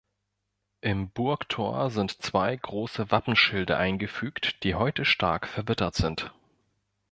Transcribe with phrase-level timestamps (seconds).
[0.81, 6.33] Im Burgtor sind zwei große Wappenschilde eingefügt, die heute stark verwittert sind.